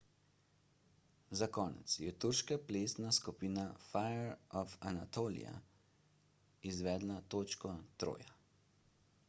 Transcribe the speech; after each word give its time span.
za 1.41 1.47
konec 1.57 1.91
je 2.05 2.13
turška 2.23 2.57
plesna 2.71 3.11
skupina 3.19 3.65
fire 3.89 4.33
of 4.63 4.75
anatolia 4.95 5.55
izvedla 6.73 7.21
točko 7.35 7.77
troja 8.05 8.39